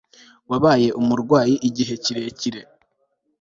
[0.49, 2.61] Wabaye umurwayi igihe kirekire